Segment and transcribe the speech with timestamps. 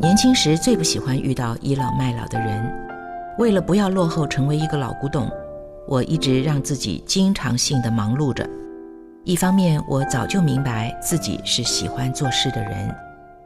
[0.00, 2.72] 年轻时最不喜欢遇到倚老卖老的人，
[3.36, 5.28] 为了不要落后成为一个老古董，
[5.88, 8.48] 我一直让自己经常性的忙碌着。
[9.24, 12.88] 一方面，我早就明白自己是喜欢做事的人；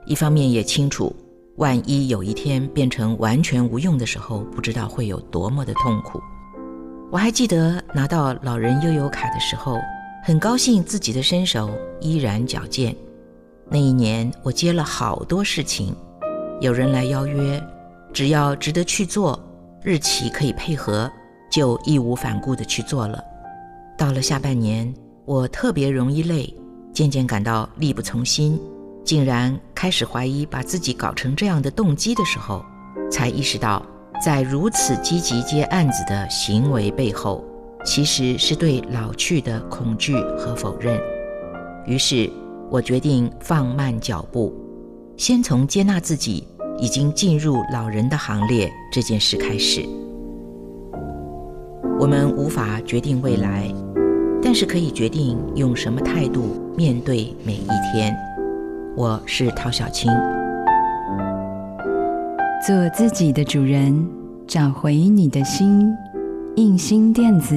[0.05, 1.15] 一方面也清楚，
[1.57, 6.21] 万一有一天变成完全无用的时候，不知道会有多么的痛苦。
[7.11, 9.79] 我还记得拿到老人悠游卡的时候，
[10.23, 12.95] 很高兴自己的身手依然矫健。
[13.71, 15.97] 那一年，我接了好多事情。
[16.63, 17.61] 有人来邀约，
[18.13, 19.37] 只要值得去做，
[19.83, 21.11] 日期可以配合，
[21.51, 23.21] 就义无反顾地去做了。
[23.99, 26.55] 到了下半年，我特别容易累，
[26.93, 28.61] 渐渐感到力不从心，
[29.05, 32.65] 竟然开始怀疑把自己搞成这样的动机的时候，
[33.11, 33.85] 才意识到，
[34.25, 37.45] 在如此积极接案子的行为背后，
[37.85, 40.97] 其实是对老去的恐惧和否认。
[41.87, 42.31] 于是，
[42.71, 44.55] 我决定放慢脚步，
[45.23, 46.45] 先从接纳自己。
[46.81, 49.87] 已经进入老人的行列这件事开始，
[52.01, 53.73] 我们无法决定未来，
[54.43, 58.13] 但是可以决定用什么态度面对每一天。
[58.97, 60.11] 我是陶小青，
[62.67, 64.05] 做自己的主人，
[64.49, 65.89] 找回你的心。
[66.57, 67.55] 印心电子，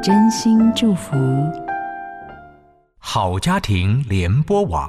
[0.00, 1.16] 真心祝福。
[3.00, 4.88] 好家庭联播网，